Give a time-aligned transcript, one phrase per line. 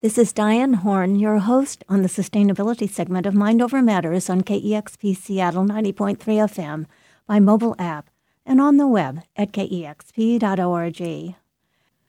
[0.00, 4.42] This is Diane Horn, your host on the sustainability segment of Mind Over Matters on
[4.42, 6.86] KEXP Seattle 90.3 FM
[7.26, 8.08] by mobile app
[8.46, 10.98] and on the web at kexp.org.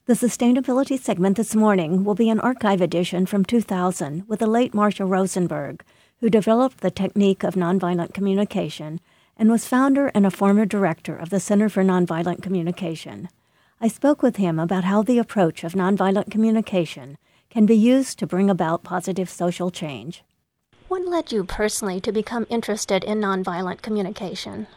[0.05, 4.75] The sustainability segment this morning will be an archive edition from 2000 with the late
[4.75, 5.83] Marshall Rosenberg,
[6.19, 8.99] who developed the technique of nonviolent communication
[9.35, 13.29] and was founder and a former director of the Center for Nonviolent Communication.
[13.81, 17.17] I spoke with him about how the approach of nonviolent communication
[17.49, 20.23] can be used to bring about positive social change.
[20.87, 24.67] What led you personally to become interested in nonviolent communication?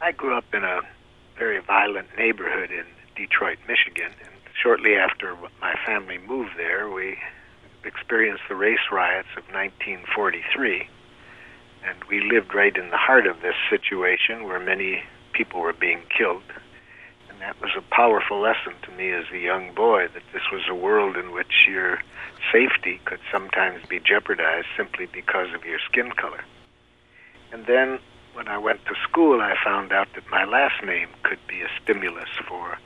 [0.00, 0.80] I grew up in a
[1.38, 2.84] very violent neighborhood in
[3.16, 7.18] Detroit, Michigan, and shortly after my family moved there, we
[7.84, 10.88] experienced the race riots of 1943.
[11.84, 15.02] And we lived right in the heart of this situation where many
[15.32, 16.42] people were being killed
[17.42, 20.74] that was a powerful lesson to me as a young boy that this was a
[20.74, 21.98] world in which your
[22.52, 26.44] safety could sometimes be jeopardized simply because of your skin color.
[27.52, 27.98] And then
[28.34, 31.68] when I went to school, I found out that my last name could be a
[31.82, 32.78] stimulus for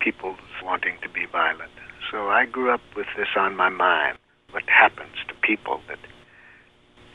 [0.00, 1.70] people wanting to be violent.
[2.10, 4.18] So I grew up with this on my mind
[4.50, 5.98] what happens to people that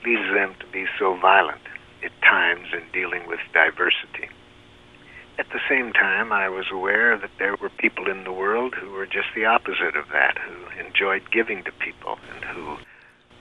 [0.06, 1.62] leads them to be so violent
[2.06, 4.30] at times in dealing with diversity.
[5.40, 8.92] At the same time, I was aware that there were people in the world who
[8.92, 12.78] were just the opposite of that, who enjoyed giving to people and who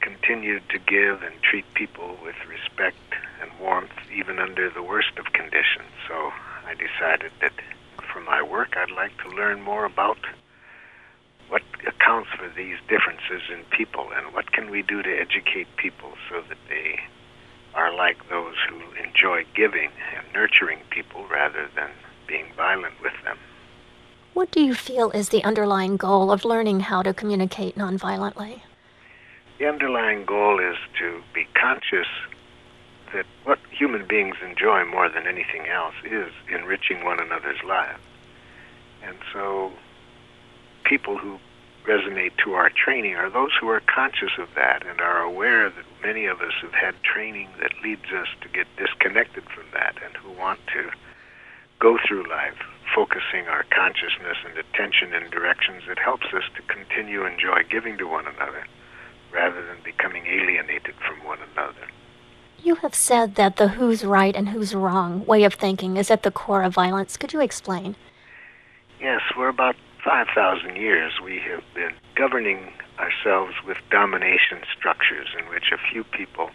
[0.00, 2.96] continued to give and treat people with respect
[3.42, 5.91] and warmth even under the worst of conditions.
[6.06, 6.30] So
[6.64, 7.52] I decided that
[8.12, 10.19] for my work, I'd like to learn more about
[11.48, 16.12] what accounts for these differences in people and what can we do to educate people
[16.30, 17.00] so that they
[17.74, 21.91] are like those who enjoy giving and nurturing people rather than
[22.27, 23.38] being violent with them.
[24.34, 28.60] What do you feel is the underlying goal of learning how to communicate nonviolently?
[29.58, 32.06] The underlying goal is to be conscious
[33.12, 38.00] that what human beings enjoy more than anything else is enriching one another's lives.
[39.03, 39.72] And so
[40.84, 41.38] people who
[41.87, 45.84] resonate to our training are those who are conscious of that and are aware that
[46.03, 50.16] many of us have had training that leads us to get disconnected from that and
[50.16, 50.91] who want to
[51.78, 52.59] go through life
[52.94, 58.06] focusing our consciousness and attention in directions that helps us to continue enjoy giving to
[58.06, 58.66] one another
[59.32, 61.86] rather than becoming alienated from one another.
[62.60, 66.22] You have said that the who's right and who's wrong way of thinking is at
[66.22, 67.16] the core of violence.
[67.16, 67.94] Could you explain?
[69.00, 75.72] Yes, we're about 5,000 years, we have been governing ourselves with domination structures in which
[75.72, 76.50] a few people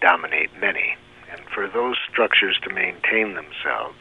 [0.00, 0.96] dominate many.
[1.30, 3.98] And for those structures to maintain themselves,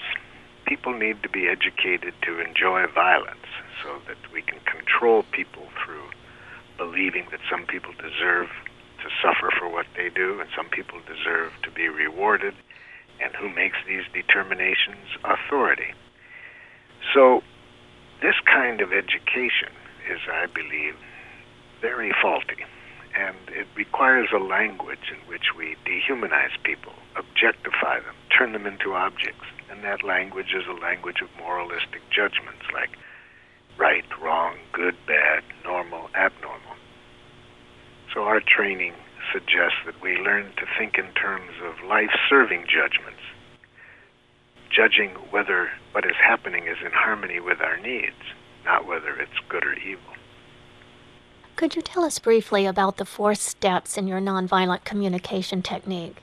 [0.65, 3.47] people need to be educated to enjoy violence
[3.83, 6.09] so that we can control people through
[6.77, 8.47] believing that some people deserve
[9.03, 12.53] to suffer for what they do and some people deserve to be rewarded,
[13.21, 15.93] and who makes these determinations authority.
[17.13, 17.43] So
[18.21, 19.71] this kind of education
[20.09, 20.95] is, I believe,
[21.81, 22.65] very faulty,
[23.15, 28.93] and it requires a language in which we dehumanize people, objectify them, turn them into
[28.93, 32.97] objects, and that language is a language of moralistic judgments like
[33.77, 36.75] right, wrong, good, bad, normal, abnormal.
[38.13, 38.93] So our training
[39.31, 43.21] suggests that we learn to think in terms of life serving judgments
[44.69, 48.21] judging whether what is happening is in harmony with our needs,
[48.65, 50.13] not whether it's good or evil.
[51.59, 56.15] Could you tell us briefly about the four steps in your nonviolent communication technique?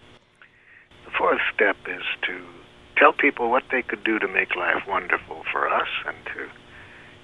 [1.05, 2.41] The fourth step is to
[2.97, 6.49] tell people what they could do to make life wonderful for us and to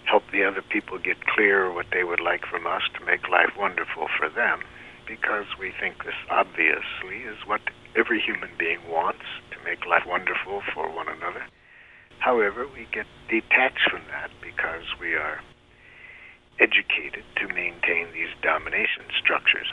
[0.05, 3.57] help the other people get clear what they would like from us to make life
[3.59, 4.61] wonderful for them
[5.09, 7.63] because we think this obviously is what
[7.97, 11.47] every human being wants to make life wonderful for one another.
[12.19, 15.41] However, we get detached from that because we are
[16.59, 19.67] educated to maintain these domination structures.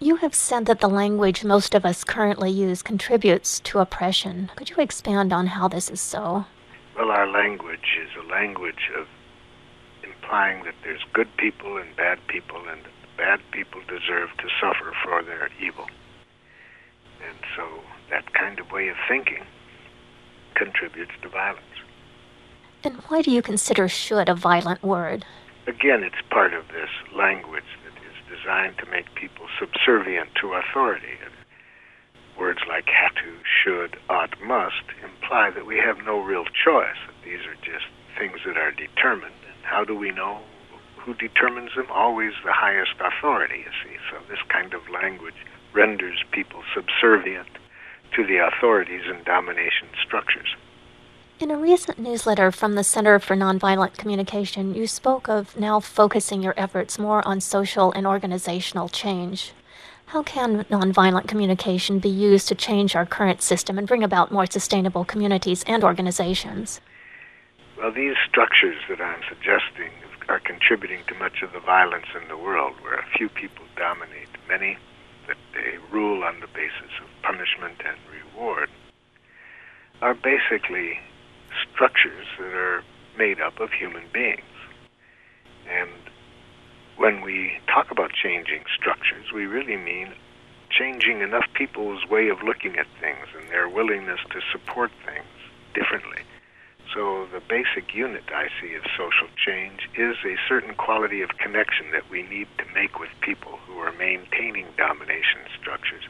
[0.00, 4.50] You have said that the language most of us currently use contributes to oppression.
[4.56, 6.46] Could you expand on how this is so?
[6.96, 9.06] Well, our language is a language of
[10.02, 14.48] implying that there's good people and bad people, and that the bad people deserve to
[14.60, 15.86] suffer for their evil.
[17.26, 17.66] And so
[18.10, 19.44] that kind of way of thinking
[20.54, 21.64] contributes to violence.
[22.84, 25.24] And why do you consider should a violent word?
[25.66, 31.16] Again, it's part of this language that is designed to make people subservient to authority.
[32.38, 37.40] Words like have to, should, ought, must imply that we have no real choice, these
[37.46, 37.86] are just
[38.18, 39.40] things that are determined.
[39.48, 40.40] And how do we know
[40.98, 41.86] who determines them?
[41.90, 43.96] Always the highest authority, you see.
[44.10, 45.40] So this kind of language
[45.72, 47.48] renders people subservient
[48.14, 50.54] to the authorities and domination structures.
[51.40, 56.44] In a recent newsletter from the Center for Nonviolent Communication, you spoke of now focusing
[56.44, 59.52] your efforts more on social and organizational change.
[60.06, 64.46] How can nonviolent communication be used to change our current system and bring about more
[64.46, 66.80] sustainable communities and organizations?
[67.76, 69.90] Well, these structures that I'm suggesting
[70.28, 74.28] are contributing to much of the violence in the world, where a few people dominate
[74.48, 74.78] many,
[75.26, 78.70] that they rule on the basis of punishment and reward,
[80.00, 81.00] are basically
[81.74, 82.84] structures that are
[83.18, 84.40] made up of human beings.
[85.68, 85.90] And
[86.96, 90.14] when we talk about changing structures, we really mean
[90.70, 95.26] changing enough people's way of looking at things and their willingness to support things
[95.74, 96.22] differently.
[96.92, 101.90] So, the basic unit I see of social change is a certain quality of connection
[101.92, 106.04] that we need to make with people who are maintaining domination structures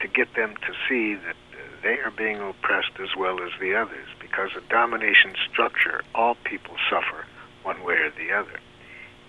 [0.00, 1.36] to get them to see that
[1.82, 6.76] they are being oppressed as well as the others because a domination structure, all people
[6.90, 7.26] suffer
[7.62, 8.60] one way or the other.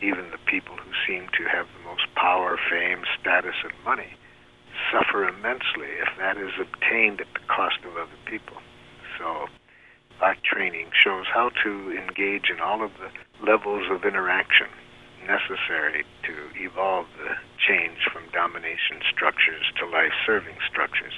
[0.02, 4.18] Even the people who seem to have the most power, fame, status, and money
[4.92, 8.58] suffer immensely if that is obtained at the cost of other people.
[9.18, 9.48] So,
[10.22, 13.12] our training shows how to engage in all of the
[13.46, 14.68] levels of interaction
[15.26, 21.14] necessary to evolve the change from domination structures to life serving structures.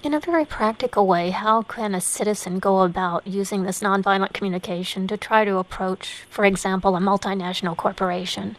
[0.00, 5.08] In a very practical way, how can a citizen go about using this nonviolent communication
[5.08, 8.56] to try to approach, for example, a multinational corporation?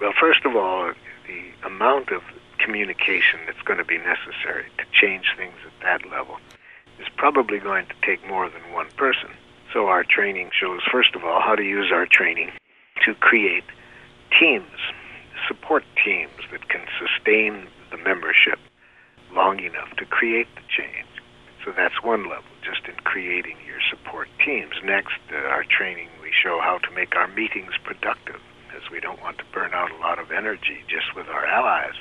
[0.00, 0.92] Well, first of all,
[1.26, 2.22] the amount of
[2.58, 6.36] communication that's going to be necessary to change things at that level
[7.00, 9.30] is probably going to take more than one person.
[9.72, 12.52] So, our training shows, first of all, how to use our training
[13.04, 13.64] to create
[14.38, 14.78] teams,
[15.48, 18.60] support teams that can sustain the membership
[19.34, 21.08] long enough to create the change.
[21.64, 24.74] So that's one level, just in creating your support teams.
[24.84, 28.40] Next, uh, our training, we show how to make our meetings productive,
[28.74, 31.94] as we don't want to burn out a lot of energy just with our allies.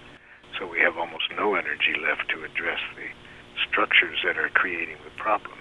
[0.57, 3.07] So we have almost no energy left to address the
[3.69, 5.57] structures that are creating the problem.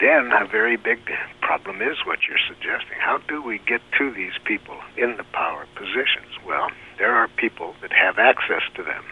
[0.00, 0.98] Then a very big
[1.40, 2.98] problem is what you're suggesting.
[2.98, 6.34] How do we get to these people in the power positions?
[6.44, 6.68] Well,
[6.98, 9.04] there are people that have access to them.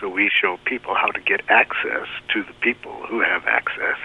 [0.00, 3.96] So we show people how to get access to the people who have access,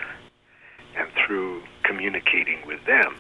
[0.98, 3.16] and through communicating with them,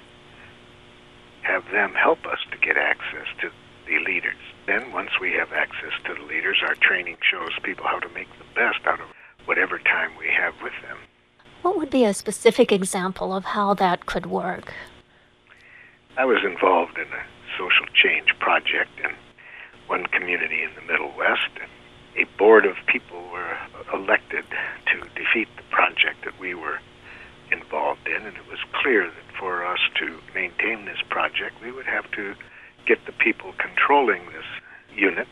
[1.41, 3.49] have them help us to get access to
[3.87, 4.37] the leaders.
[4.67, 8.29] Then, once we have access to the leaders, our training shows people how to make
[8.37, 9.07] the best out of
[9.45, 10.97] whatever time we have with them.
[11.61, 14.73] What would be a specific example of how that could work?
[16.17, 17.23] I was involved in a
[17.57, 19.11] social change project in
[19.87, 21.49] one community in the Middle West.
[21.59, 21.69] And
[22.17, 23.57] a board of people were
[23.93, 24.43] elected
[24.87, 26.79] to defeat the project that we were
[27.51, 31.85] involved in, and it was clear that for us to maintain this project, we would
[31.85, 32.35] have to
[32.85, 34.45] get the people controlling this
[34.95, 35.27] unit.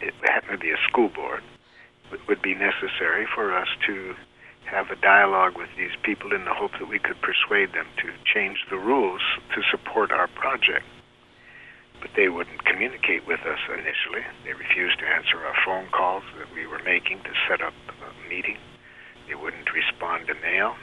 [0.00, 1.42] It happened to be a school board.
[2.12, 4.14] It would be necessary for us to
[4.64, 8.12] have a dialogue with these people in the hope that we could persuade them to
[8.24, 9.22] change the rules
[9.54, 10.84] to support our project
[12.00, 14.24] but they wouldn't communicate with us initially.
[14.44, 18.28] They refused to answer our phone calls that we were making to set up a
[18.28, 18.56] meeting.
[19.28, 20.76] They wouldn't respond to mail.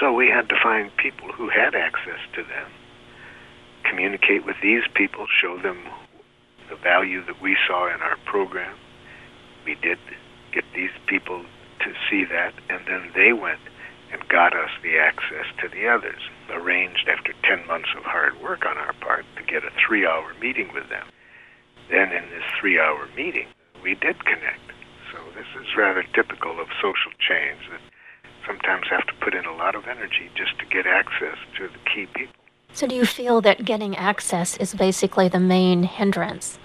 [0.00, 2.70] So we had to find people who had access to them,
[3.84, 5.78] communicate with these people, show them
[6.68, 8.76] the value that we saw in our program.
[9.64, 9.98] We did
[10.52, 11.44] get these people
[11.80, 13.60] to see that, and then they went
[14.14, 18.64] and got us the access to the others, arranged after 10 months of hard work
[18.64, 21.06] on our part to get a three hour meeting with them.
[21.90, 23.48] Then, in this three hour meeting,
[23.82, 24.70] we did connect.
[25.12, 27.80] So, this is rather typical of social change that
[28.46, 31.78] sometimes have to put in a lot of energy just to get access to the
[31.90, 32.34] key people.
[32.72, 36.58] So, do you feel that getting access is basically the main hindrance?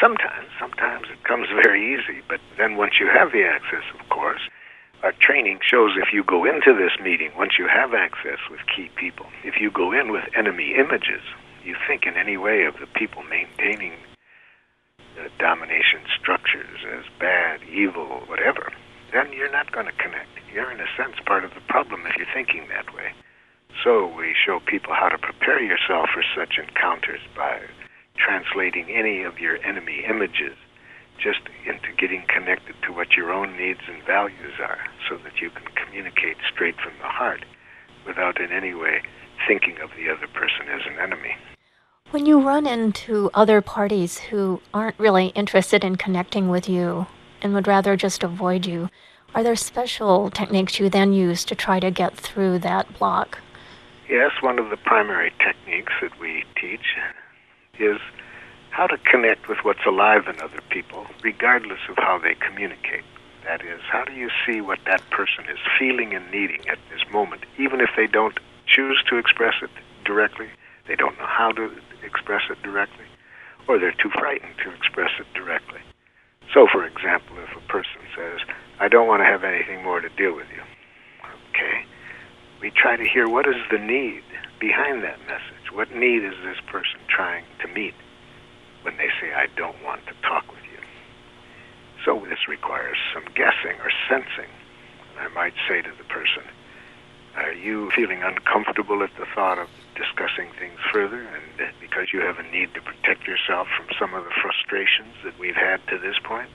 [0.00, 0.48] Sometimes.
[0.58, 4.40] Sometimes it comes very easy, but then once you have the access, of course,
[5.02, 8.90] our training shows if you go into this meeting, once you have access with key
[8.96, 11.22] people, if you go in with enemy images,
[11.64, 13.92] you think in any way of the people maintaining
[15.16, 18.72] the domination structures as bad, evil, whatever,
[19.12, 20.28] then you're not going to connect.
[20.52, 23.12] You're, in a sense, part of the problem if you're thinking that way.
[23.84, 27.60] So we show people how to prepare yourself for such encounters by
[28.16, 30.56] translating any of your enemy images
[31.18, 35.50] just into getting connected to what your own needs and values are so that you
[35.50, 37.44] can communicate straight from the heart
[38.06, 39.02] without in any way
[39.46, 41.34] thinking of the other person as an enemy.
[42.10, 47.06] When you run into other parties who aren't really interested in connecting with you
[47.42, 48.88] and would rather just avoid you,
[49.34, 53.38] are there special techniques you then use to try to get through that block?
[54.08, 56.94] Yes, one of the primary techniques that we teach
[57.78, 57.98] is
[58.76, 63.04] how to connect with what's alive in other people, regardless of how they communicate.
[63.42, 67.00] That is, how do you see what that person is feeling and needing at this
[67.10, 69.70] moment, even if they don't choose to express it
[70.04, 70.48] directly,
[70.86, 71.72] they don't know how to
[72.04, 73.06] express it directly,
[73.66, 75.80] or they're too frightened to express it directly.
[76.52, 78.40] So, for example, if a person says,
[78.78, 80.60] I don't want to have anything more to deal with you,
[81.48, 81.86] okay,
[82.60, 84.22] we try to hear what is the need
[84.60, 85.72] behind that message.
[85.72, 87.94] What need is this person trying to meet
[88.86, 90.78] when they say, I don't want to talk with you?
[92.06, 94.46] So, this requires some guessing or sensing.
[95.18, 96.46] I might say to the person,
[97.34, 102.38] Are you feeling uncomfortable at the thought of discussing things further, and because you have
[102.38, 106.16] a need to protect yourself from some of the frustrations that we've had to this
[106.22, 106.48] point.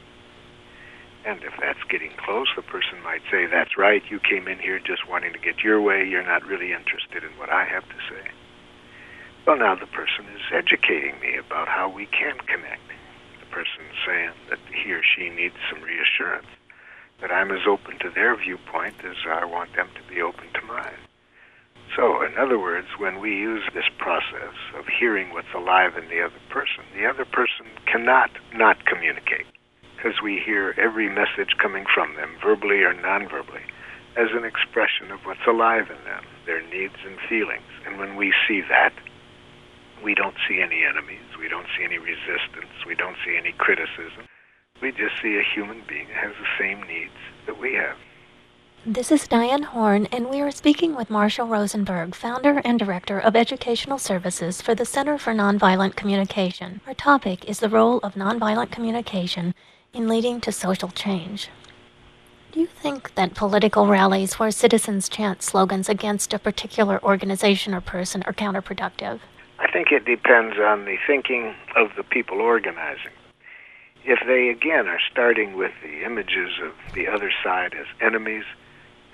[1.25, 4.79] And if that's getting close, the person might say, That's right, you came in here
[4.79, 7.99] just wanting to get your way, you're not really interested in what I have to
[8.09, 8.31] say.
[9.45, 12.85] Well, now the person is educating me about how we can connect.
[13.39, 16.47] The person saying that he or she needs some reassurance,
[17.21, 20.61] that I'm as open to their viewpoint as I want them to be open to
[20.61, 21.01] mine.
[21.95, 26.21] So, in other words, when we use this process of hearing what's alive in the
[26.21, 29.47] other person, the other person cannot not communicate
[29.97, 33.65] because we hear every message coming from them, verbally or non-verbally,
[34.17, 37.69] as an expression of what's alive in them, their needs and feelings.
[37.85, 38.93] And when we see that,
[40.03, 44.25] we don't see any enemies, we don't see any resistance, we don't see any criticism.
[44.81, 47.11] We just see a human being that has the same needs
[47.45, 47.97] that we have.
[48.83, 53.35] This is Diane Horn, and we are speaking with Marshall Rosenberg, founder and director of
[53.35, 56.81] educational services for the Center for Nonviolent Communication.
[56.87, 59.53] Our topic is the role of nonviolent communication
[59.93, 61.49] in leading to social change.
[62.51, 67.81] Do you think that political rallies where citizens chant slogans against a particular organization or
[67.81, 69.19] person are counterproductive?
[69.61, 73.11] I think it depends on the thinking of the people organizing.
[74.03, 78.43] If they, again, are starting with the images of the other side as enemies,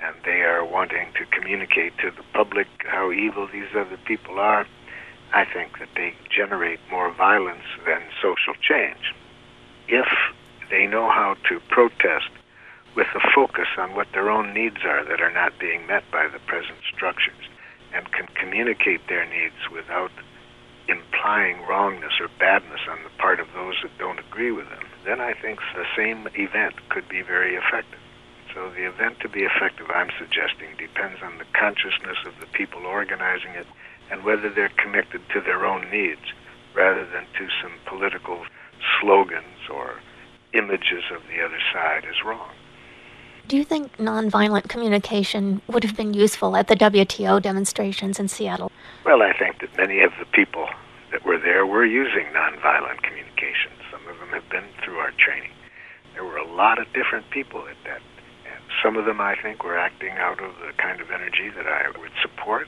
[0.02, 4.66] and they are wanting to communicate to the public how evil these other people are,
[5.34, 9.14] I think that they generate more violence than social change.
[9.90, 10.08] If
[10.70, 12.32] they know how to protest
[12.96, 16.30] with a focus on what their own needs are that are not being met by
[16.30, 17.50] the present structures
[17.94, 20.12] and can communicate their needs without
[20.88, 25.20] implying wrongness or badness on the part of those that don't agree with them, then
[25.20, 28.00] I think the same event could be very effective.
[28.54, 32.86] So the event to be effective, I'm suggesting, depends on the consciousness of the people
[32.86, 33.68] organizing it
[34.10, 36.34] and whether they're connected to their own needs
[36.74, 38.46] rather than to some political
[39.00, 40.00] slogans or
[40.54, 42.57] images of the other side is wrong.
[43.48, 48.74] Do you think nonviolent communication would have been useful at the WTO demonstrations in Seattle?
[49.06, 50.68] Well, I think that many of the people
[51.14, 53.72] that were there were using nonviolent communication.
[53.90, 55.52] Some of them have been through our training.
[56.14, 58.02] There were a lot of different people at that
[58.52, 61.68] And some of them, I think, were acting out of the kind of energy that
[61.68, 62.68] I would support,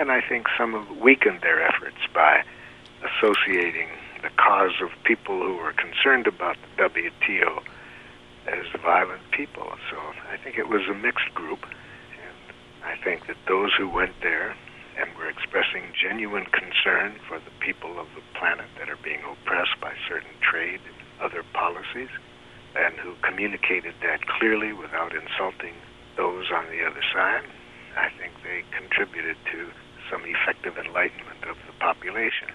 [0.00, 2.42] and I think some have weakened their efforts by
[3.06, 3.86] associating
[4.22, 7.62] the cause of people who were concerned about the WTO
[8.52, 9.68] as violent people.
[9.90, 9.96] So
[10.32, 12.38] I think it was a mixed group, and
[12.84, 14.56] I think that those who went there
[14.98, 19.78] and were expressing genuine concern for the people of the planet that are being oppressed
[19.80, 22.10] by certain trade and other policies
[22.74, 25.74] and who communicated that clearly without insulting
[26.16, 27.46] those on the other side,
[27.96, 29.70] I think they contributed to
[30.10, 32.48] some effective enlightenment of the population.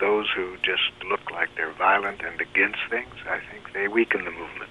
[0.00, 4.30] Those who just look like they're violent and against things, I think they weaken the
[4.30, 4.70] movement.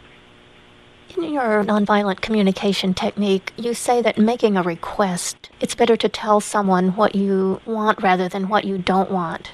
[1.18, 6.42] In your nonviolent communication technique, you say that making a request, it's better to tell
[6.42, 9.52] someone what you want rather than what you don't want.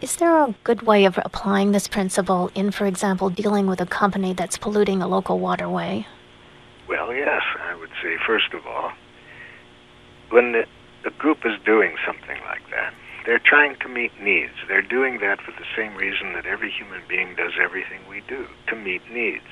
[0.00, 3.86] Is there a good way of applying this principle in, for example, dealing with a
[3.86, 6.04] company that's polluting a local waterway?
[6.88, 7.42] Well, yes.
[7.60, 8.90] I would say, first of all,
[10.30, 10.66] when the,
[11.04, 12.92] the group is doing something like that,
[13.24, 14.54] they're trying to meet needs.
[14.66, 18.48] They're doing that for the same reason that every human being does everything we do
[18.66, 19.46] to meet needs.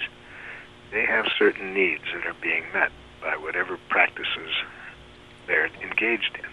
[0.93, 2.91] They have certain needs that are being met
[3.21, 4.51] by whatever practices
[5.47, 6.49] they're engaged in.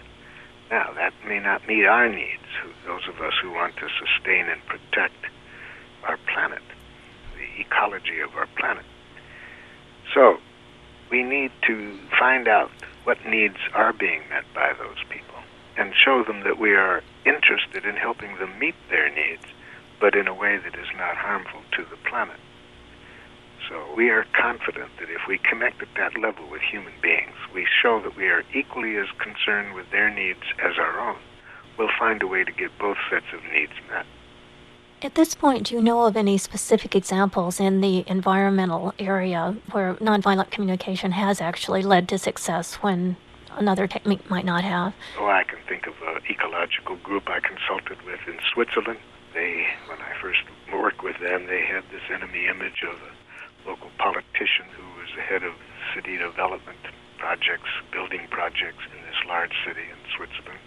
[0.70, 2.42] Now, that may not meet our needs,
[2.86, 5.26] those of us who want to sustain and protect
[6.04, 6.62] our planet,
[7.36, 8.84] the ecology of our planet.
[10.14, 10.38] So,
[11.10, 12.70] we need to find out
[13.04, 15.34] what needs are being met by those people
[15.76, 19.44] and show them that we are interested in helping them meet their needs,
[20.00, 22.38] but in a way that is not harmful to the planet.
[23.68, 27.66] So we are confident that if we connect at that level with human beings, we
[27.82, 31.16] show that we are equally as concerned with their needs as our own,
[31.78, 34.06] we'll find a way to get both sets of needs met.
[35.02, 39.94] At this point, do you know of any specific examples in the environmental area where
[39.96, 43.16] nonviolent communication has actually led to success when
[43.56, 44.94] another technique might not have?
[45.18, 48.98] Oh, I can think of an ecological group I consulted with in Switzerland.
[49.34, 50.40] They, when I first
[50.72, 53.23] worked with them, they had this enemy image of a
[53.66, 55.54] local politician who was the head of
[55.94, 56.78] city development
[57.18, 60.60] projects, building projects in this large city in Switzerland.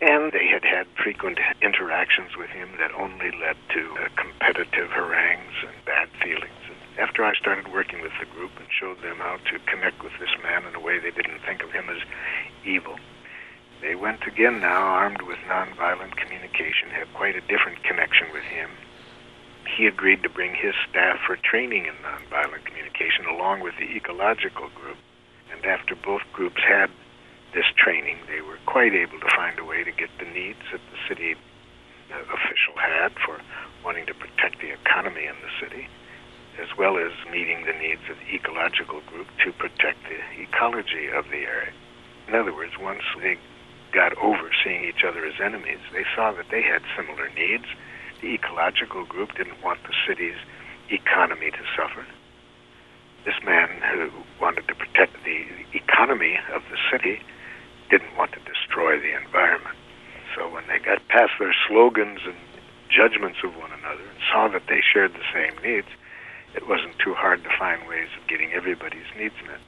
[0.00, 5.56] And they had had frequent interactions with him that only led to uh, competitive harangues
[5.62, 6.60] and bad feelings.
[6.68, 10.12] And after I started working with the group and showed them how to connect with
[10.20, 12.02] this man in a way they didn't think of him as
[12.64, 12.98] evil,
[13.80, 18.70] they went again now armed with nonviolent communication, had quite a different connection with him.
[19.66, 24.68] He agreed to bring his staff for training in nonviolent communication along with the ecological
[24.74, 24.98] group.
[25.52, 26.90] And after both groups had
[27.54, 30.80] this training, they were quite able to find a way to get the needs that
[30.90, 31.34] the city
[32.12, 33.40] uh, official had for
[33.84, 35.88] wanting to protect the economy in the city,
[36.60, 41.24] as well as meeting the needs of the ecological group to protect the ecology of
[41.30, 41.72] the area.
[42.28, 43.38] In other words, once they
[43.92, 47.66] got over seeing each other as enemies, they saw that they had similar needs.
[48.20, 50.36] The ecological group didn't want the city's
[50.90, 52.06] economy to suffer.
[53.24, 57.20] This man who wanted to protect the economy of the city
[57.90, 59.76] didn't want to destroy the environment.
[60.34, 62.36] So when they got past their slogans and
[62.90, 65.88] judgments of one another and saw that they shared the same needs,
[66.54, 69.60] it wasn't too hard to find ways of getting everybody's needs met.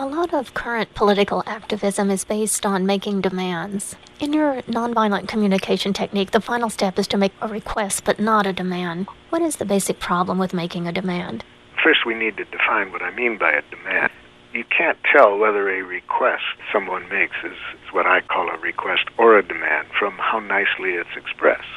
[0.00, 3.96] A lot of current political activism is based on making demands.
[4.18, 8.46] In your nonviolent communication technique, the final step is to make a request but not
[8.46, 9.08] a demand.
[9.28, 11.44] What is the basic problem with making a demand?
[11.84, 14.10] First, we need to define what I mean by a demand
[14.52, 19.04] you can't tell whether a request someone makes is, is what I call a request
[19.18, 21.68] or a demand from how nicely it's expressed.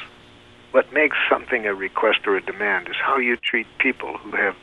[0.72, 4.56] What makes something a request or a demand is how you treat people who have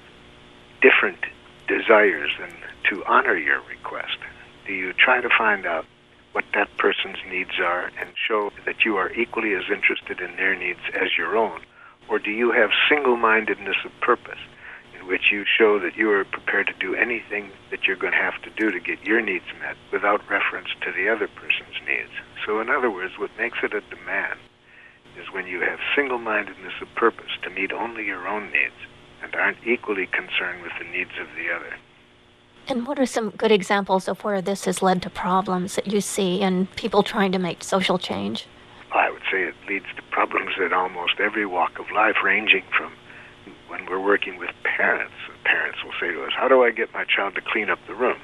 [0.82, 1.20] different
[1.68, 2.54] desires and
[2.90, 4.18] to honor your request.
[4.66, 5.86] Do you try to find out
[6.32, 10.56] what that person's needs are and show that you are equally as interested in their
[10.56, 11.62] needs as your own?
[12.10, 14.40] Or do you have single mindedness of purpose?
[15.02, 18.20] in which you show that you are prepared to do anything that you're going to
[18.20, 22.14] have to do to get your needs met without reference to the other person's needs.
[22.46, 24.40] So, in other words, what makes it a demand
[25.18, 28.78] is when you have single mindedness of purpose to meet only your own needs
[29.24, 31.76] and aren't equally concerned with the needs of the other.
[32.72, 36.00] And what are some good examples of where this has led to problems that you
[36.00, 38.48] see in people trying to make social change?
[38.94, 42.94] I would say it leads to problems in almost every walk of life, ranging from
[43.68, 45.12] when we're working with parents,
[45.44, 47.94] parents will say to us, How do I get my child to clean up the
[47.94, 48.22] room?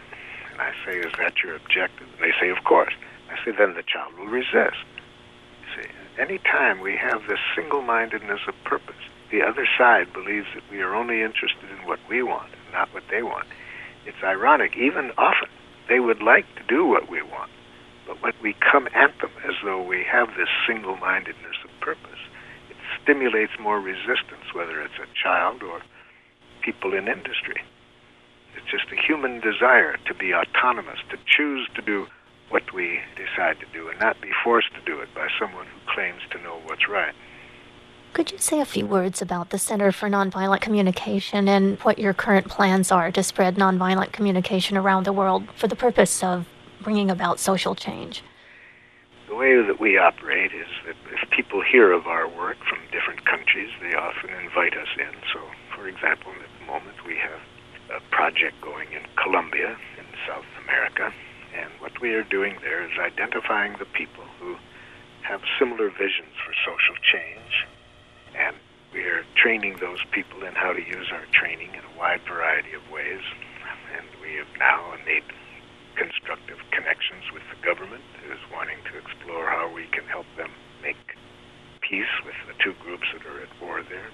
[0.54, 2.08] And I say, Is that your objective?
[2.14, 2.94] And they say, Of course.
[3.30, 4.80] I say, Then the child will resist.
[5.76, 8.96] You See, any time we have this single mindedness of purpose,
[9.30, 13.04] the other side believes that we are only interested in what we want, not what
[13.12, 13.46] they want.
[14.08, 15.50] It's ironic, even often,
[15.90, 17.52] they would like to do what we want,
[18.08, 22.20] but when we come at them as though we have this single mindedness of purpose,
[22.70, 25.82] it stimulates more resistance, whether it's a child or
[26.62, 27.60] people in industry.
[28.56, 32.08] It's just a human desire to be autonomous, to choose to do
[32.50, 35.94] what we decide to do and not be forced to do it by someone who
[35.94, 37.14] claims to know what's right.
[38.18, 42.16] Could you say a few words about the Center for Nonviolent Communication and what your
[42.16, 46.48] current plans are to spread nonviolent communication around the world for the purpose of
[46.82, 48.24] bringing about social change?
[49.30, 53.24] The way that we operate is that if people hear of our work from different
[53.24, 55.14] countries, they often invite us in.
[55.32, 55.40] So,
[55.76, 61.14] for example, at the moment we have a project going in Colombia in South America,
[61.56, 64.56] and what we are doing there is identifying the people who
[65.22, 67.68] have similar visions for social change,
[69.48, 73.24] training those people in how to use our training in a wide variety of ways.
[73.96, 75.24] And we have now made
[75.96, 80.52] constructive connections with the government who's wanting to explore how we can help them
[80.84, 81.00] make
[81.80, 84.12] peace with the two groups that are at war there.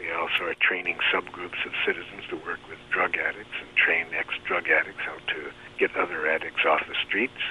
[0.00, 4.64] We also are training subgroups of citizens to work with drug addicts and train ex-drug
[4.72, 7.44] addicts how to get other addicts off the streets.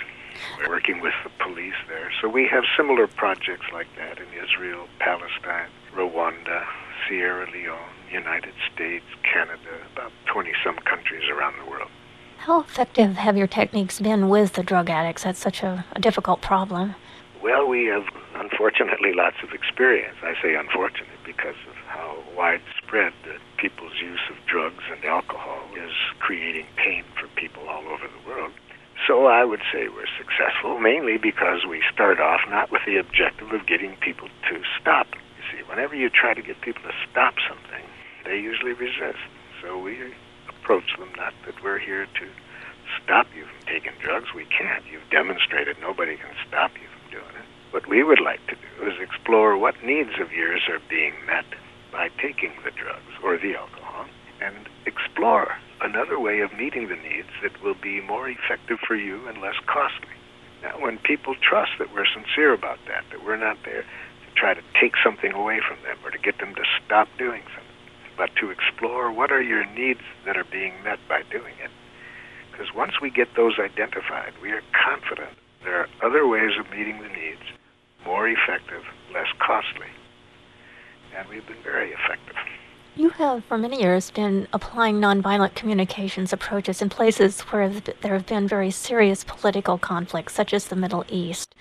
[0.58, 2.12] We're working with the police there.
[2.22, 6.66] So we have similar projects like that in Israel, Palestine, Rwanda,
[7.08, 7.80] Sierra Leone,
[8.12, 11.90] United States, Canada, about 20 some countries around the world.
[12.40, 15.24] How effective have your techniques been with the drug addicts?
[15.24, 16.96] That's such a, a difficult problem.
[17.44, 20.18] Well, we have unfortunately lots of experience.
[20.24, 23.14] I say unfortunate because of how widespread
[23.58, 28.52] people's use of drugs and alcohol is creating pain for people all over the world.
[29.10, 33.52] So I would say we're successful mainly because we start off not with the objective
[33.52, 35.08] of getting people to stop.
[35.10, 37.82] You see, whenever you try to get people to stop something,
[38.24, 39.18] they usually resist.
[39.64, 40.14] So we
[40.48, 42.28] approach them not that we're here to
[43.02, 44.28] stop you from taking drugs.
[44.36, 44.86] We can't.
[44.86, 47.50] You've demonstrated nobody can stop you from doing it.
[47.72, 51.50] What we would like to do is explore what needs of yours are being met
[51.92, 53.79] by taking the drugs or the alcohol
[54.42, 59.28] and explore another way of meeting the needs that will be more effective for you
[59.28, 60.16] and less costly.
[60.62, 64.54] Now, when people trust that we're sincere about that, that we're not there to try
[64.54, 67.80] to take something away from them or to get them to stop doing something,
[68.18, 71.72] but to explore what are your needs that are being met by doing it.
[72.52, 75.32] Because once we get those identified, we are confident
[75.64, 77.44] there are other ways of meeting the needs,
[78.06, 79.88] more effective, less costly.
[81.16, 82.36] And we've been very effective.
[82.96, 88.26] You have, for many years, been applying nonviolent communications approaches in places where there have
[88.26, 91.56] been very serious political conflicts, such as the Middle East.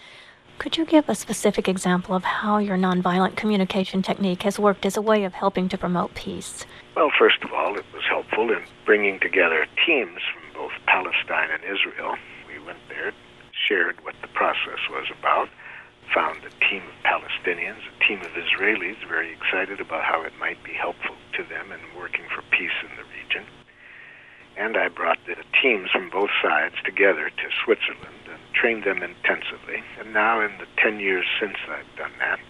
[0.59, 4.97] Could you give a specific example of how your nonviolent communication technique has worked as
[4.97, 6.67] a way of helping to promote peace?
[6.97, 11.62] Well, first of all, it was helpful in bringing together teams from both Palestine and
[11.62, 12.17] Israel.
[12.49, 13.12] We went there,
[13.69, 15.49] shared what the process was about,
[16.14, 20.62] found a team of Palestinians, a team of Israelis very excited about how it might
[20.64, 23.44] be helpful to them in working for peace in the region.
[24.57, 29.85] And I brought the teams from both sides together to Switzerland and trained them intensively.
[30.01, 32.40] And now, in the 10 years since I've done that,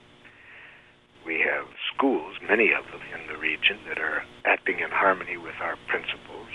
[1.27, 5.61] we have schools, many of them in the region, that are acting in harmony with
[5.61, 6.49] our principles.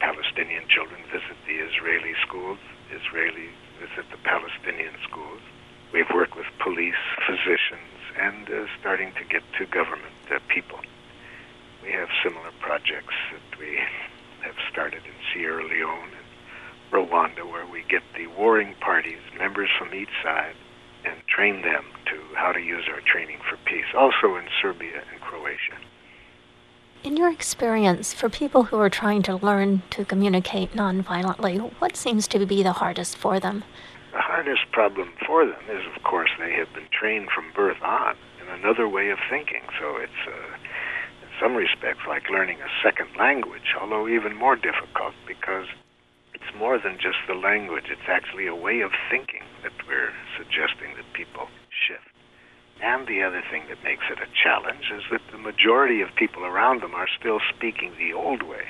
[0.00, 2.58] Palestinian children visit the Israeli schools,
[2.92, 5.40] Israelis visit the Palestinian schools.
[5.96, 7.88] We've worked with police, physicians,
[8.20, 10.78] and uh, starting to get to government uh, people.
[11.82, 13.78] We have similar projects that we
[14.42, 16.28] have started in Sierra Leone and
[16.92, 20.54] Rwanda, where we get the warring parties, members from each side,
[21.06, 23.88] and train them to how to use our training for peace.
[23.96, 25.80] Also in Serbia and Croatia.
[27.04, 32.28] In your experience, for people who are trying to learn to communicate nonviolently, what seems
[32.28, 33.64] to be the hardest for them?
[34.16, 38.16] The hardest problem for them is, of course, they have been trained from birth on
[38.40, 39.60] in another way of thinking.
[39.78, 40.56] So it's, uh,
[41.20, 45.68] in some respects, like learning a second language, although even more difficult because
[46.32, 47.92] it's more than just the language.
[47.92, 52.08] It's actually a way of thinking that we're suggesting that people shift.
[52.80, 56.46] And the other thing that makes it a challenge is that the majority of people
[56.46, 58.64] around them are still speaking the old way,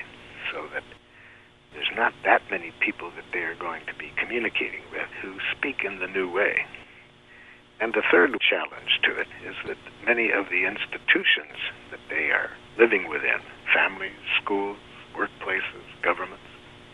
[0.51, 0.83] so that
[1.73, 5.83] there's not that many people that they are going to be communicating with who speak
[5.83, 6.65] in the new way.
[7.79, 11.59] And the third challenge to it is that many of the institutions
[11.91, 13.39] that they are living within,
[13.73, 14.77] families, schools,
[15.15, 16.43] workplaces, governments,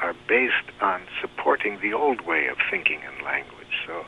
[0.01, 3.71] are based on supporting the old way of thinking and language.
[3.87, 4.05] So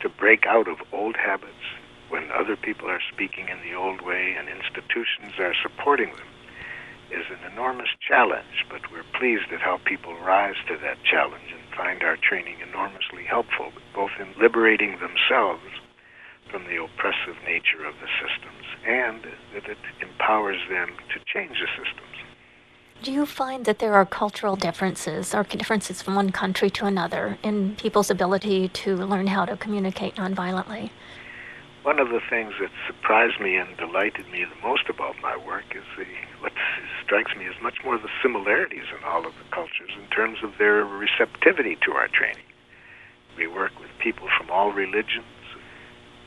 [0.00, 1.64] to break out of old habits
[2.10, 6.28] when other people are speaking in the old way and institutions are supporting them
[7.12, 11.76] is an enormous challenge, but we're pleased at how people rise to that challenge and
[11.76, 15.62] find our training enormously helpful, both in liberating themselves
[16.50, 19.22] from the oppressive nature of the systems and
[19.54, 22.12] that it empowers them to change the systems.
[23.02, 27.38] Do you find that there are cultural differences or differences from one country to another
[27.42, 30.90] in people's ability to learn how to communicate nonviolently?
[31.82, 35.64] One of the things that surprised me and delighted me the most about my work
[35.74, 36.06] is the
[36.42, 36.52] what
[37.04, 40.58] strikes me is much more the similarities in all of the cultures in terms of
[40.58, 42.44] their receptivity to our training.
[43.38, 45.30] We work with people from all religions,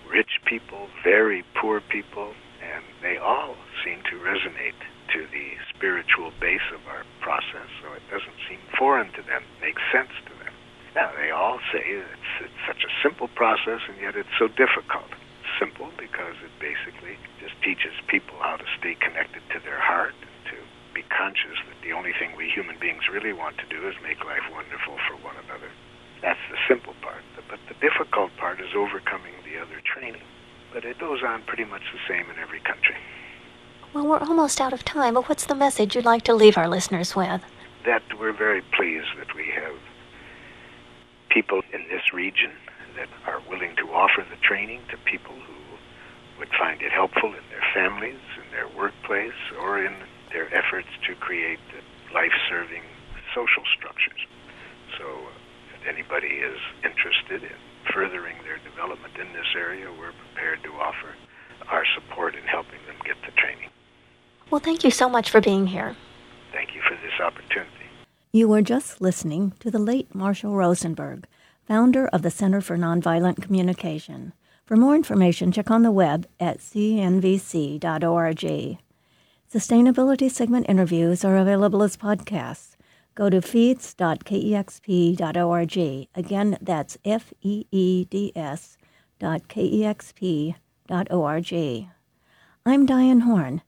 [0.09, 4.79] rich people, very poor people, and they all seem to resonate
[5.13, 9.81] to the spiritual base of our process, so it doesn't seem foreign to them, makes
[9.91, 10.53] sense to them.
[10.95, 15.11] Now, they all say it's, it's such a simple process, and yet it's so difficult
[15.59, 17.17] simple because it basically
[17.65, 20.57] teaches people how to stay connected to their heart and to
[20.93, 24.23] be conscious that the only thing we human beings really want to do is make
[24.23, 25.73] life wonderful for one another.
[26.21, 27.25] That's the simple part.
[27.49, 30.21] But the difficult part is overcoming the other training.
[30.71, 32.95] But it goes on pretty much the same in every country.
[33.93, 36.67] Well, we're almost out of time, but what's the message you'd like to leave our
[36.67, 37.41] listeners with?
[37.85, 39.73] That we're very pleased that we have
[41.29, 42.51] people in this region
[42.95, 45.54] that are willing to offer the training to people who
[46.39, 49.93] would find it helpful in their families, in their workplace, or in
[50.31, 51.59] their efforts to create
[52.13, 52.83] life serving
[53.33, 54.19] social structures.
[54.97, 57.57] So, uh, if anybody is interested in
[57.93, 61.15] furthering their development in this area, we're prepared to offer
[61.69, 63.69] our support in helping them get the training.
[64.49, 65.95] Well, thank you so much for being here.
[66.51, 67.71] Thank you for this opportunity.
[68.31, 71.25] You were just listening to the late Marshall Rosenberg,
[71.67, 74.33] founder of the Center for Nonviolent Communication.
[74.65, 77.77] For more information, check on the web at cnvc.org.
[79.53, 82.75] Sustainability segment interviews are available as podcasts.
[83.13, 86.07] Go to feeds.kexp.org.
[86.15, 88.77] Again, that's F E E D S
[89.19, 90.55] dot kexp.org.
[92.65, 93.61] I'm Diane Horn.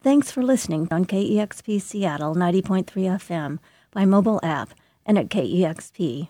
[0.00, 3.58] Thanks for listening on KEXP Seattle 90.3 FM
[3.90, 4.70] by mobile app
[5.04, 6.28] and at kexp.org.